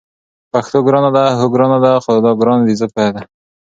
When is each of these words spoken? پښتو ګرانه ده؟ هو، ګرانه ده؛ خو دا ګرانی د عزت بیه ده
پښتو 0.51 0.77
ګرانه 0.87 1.09
ده؟ 1.15 1.23
هو، 1.37 1.45
ګرانه 1.53 1.77
ده؛ 1.83 1.91
خو 2.03 2.11
دا 2.25 2.31
ګرانی 2.39 2.63
د 2.65 2.69
عزت 2.73 2.91
بیه 2.95 3.11
ده 3.15 3.21